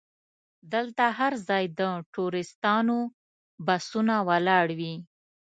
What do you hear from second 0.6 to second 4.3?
دلته هر ځای د ټوریستانو بسونه